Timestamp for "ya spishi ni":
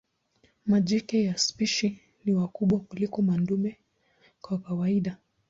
1.23-2.33